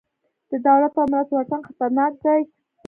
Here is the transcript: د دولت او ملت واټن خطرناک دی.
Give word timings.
د 0.49 0.51
دولت 0.65 0.93
او 0.99 1.05
ملت 1.11 1.29
واټن 1.31 1.61
خطرناک 1.67 2.13
دی. 2.23 2.41